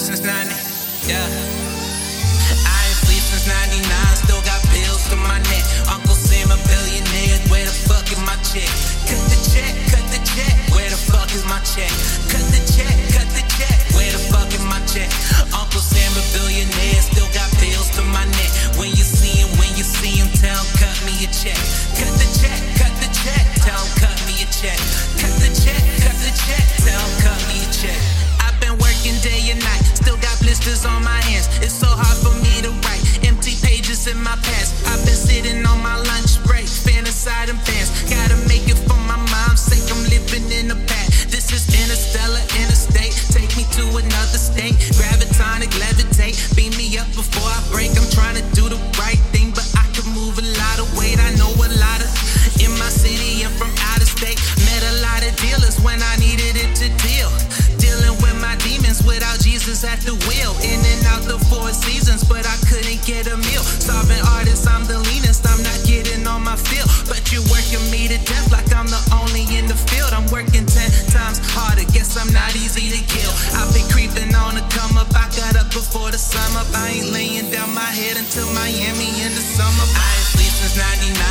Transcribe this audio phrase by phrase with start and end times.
[0.00, 0.54] sleep since 90.
[1.10, 1.18] Yeah.
[1.18, 3.82] I ain't sleep since 99.
[4.22, 5.64] Still got bills to my neck.
[5.90, 7.38] Uncle Sam a billionaire.
[7.50, 8.70] Where the fuck is my check?
[9.10, 10.54] Cut the check, cut the check.
[10.70, 11.90] Where the fuck is my check?
[12.30, 13.78] Cut the check, cut the check.
[13.94, 15.10] Where the fuck is my check?
[15.50, 17.02] Uncle Sam a billionaire.
[17.02, 18.50] Still got bills to my neck.
[18.78, 21.58] When you see him, when you see him, tell him cut me a check.
[30.68, 31.48] Still on my hands.
[31.64, 33.00] It's so hard for me to write.
[33.24, 34.76] Empty pages in my past.
[34.84, 37.88] I've been sitting on my lunch break, fantasizing fans.
[38.12, 39.88] Gotta make it for my mom's sake.
[39.88, 41.32] I'm living in the past.
[41.32, 43.16] This is interstellar, interstate.
[43.32, 44.76] Take me to another state.
[44.92, 46.36] Gravitonic, levitate.
[46.52, 47.96] Beam me up before I break.
[47.96, 48.80] I'm trying to do the
[78.58, 79.86] Miami in the summer.
[79.94, 81.27] I ain't sleep since 99.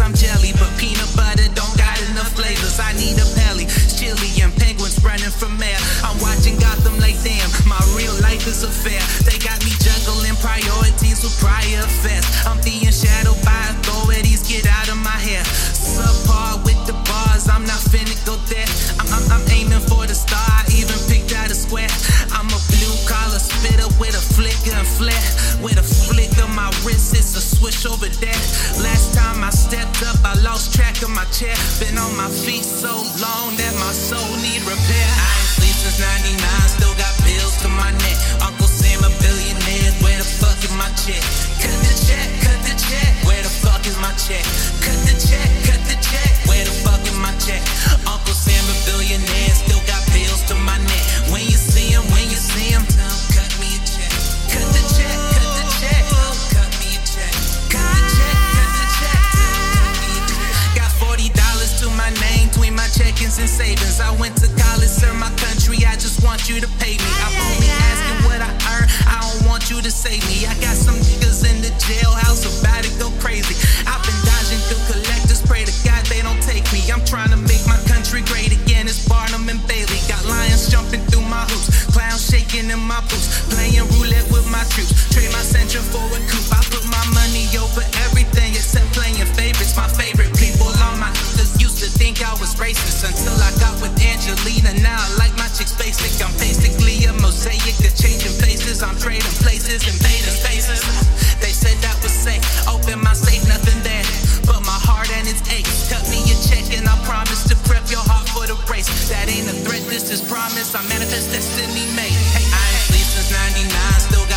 [0.00, 2.80] I'm jelly, but peanut butter don't got enough flavors.
[2.80, 5.76] I need a belly, chili and penguins running from air.
[6.02, 9.00] I'm watching Gotham like damn, my real life is a fair.
[9.28, 12.24] They got me juggling priorities with prior affairs.
[12.48, 14.40] I'm being shadowed by authorities.
[14.48, 15.44] Get out of my hair.
[15.44, 18.66] Subpar with the bars, I'm not finna go there.
[18.98, 20.38] I'm, I'm, I'm aiming for the star.
[20.38, 21.90] I even picked out a square.
[22.32, 25.30] I'm a blue collar spitter with a flicker and flare.
[25.62, 28.29] With a flick of my wrist, it's a swish over there.
[31.40, 31.56] Chair.
[31.80, 32.92] Been on my feet so
[33.24, 35.09] long that my soul need repair.
[83.54, 84.92] Playing roulette with my troops.
[85.10, 86.50] Trade my Sentra for a coupe.
[86.52, 89.76] I put my money over everything except playing favorites.
[89.76, 91.10] My favorite people on my
[91.60, 94.72] used to think I was racist until I got with Angelina.
[94.80, 96.12] Now I like my chicks basic.
[96.24, 98.82] I'm basically a mosaic that's changing faces.
[98.82, 100.80] I'm trading places, invading spaces.
[101.40, 102.42] They said that was safe.
[102.68, 104.04] Open my safe, nothing there.
[104.44, 105.88] But my heart and its aches.
[105.88, 108.88] Cut me a check and I promise to prep your heart for the race.
[109.08, 110.74] That ain't a threat, this is promise.
[110.74, 112.19] I manifest destiny made.
[113.52, 114.29] 99, still